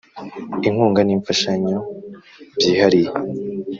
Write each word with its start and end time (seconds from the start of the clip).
Inkunga 0.67 1.01
N 1.03 1.09
Imfashanyo 1.15 1.77
Byihariye 2.55 3.11